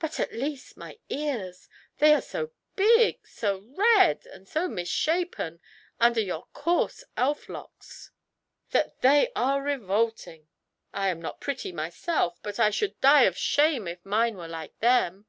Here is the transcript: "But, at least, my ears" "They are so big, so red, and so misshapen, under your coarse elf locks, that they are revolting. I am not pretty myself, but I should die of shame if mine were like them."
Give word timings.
"But, 0.00 0.18
at 0.18 0.32
least, 0.32 0.76
my 0.76 0.98
ears" 1.08 1.68
"They 2.00 2.12
are 2.14 2.20
so 2.20 2.50
big, 2.74 3.24
so 3.24 3.60
red, 3.60 4.26
and 4.26 4.48
so 4.48 4.66
misshapen, 4.66 5.60
under 6.00 6.20
your 6.20 6.48
coarse 6.52 7.04
elf 7.16 7.48
locks, 7.48 8.10
that 8.70 9.00
they 9.02 9.30
are 9.36 9.62
revolting. 9.62 10.48
I 10.92 11.10
am 11.10 11.22
not 11.22 11.40
pretty 11.40 11.70
myself, 11.70 12.42
but 12.42 12.58
I 12.58 12.70
should 12.70 13.00
die 13.00 13.22
of 13.22 13.36
shame 13.38 13.86
if 13.86 14.04
mine 14.04 14.36
were 14.36 14.48
like 14.48 14.76
them." 14.80 15.26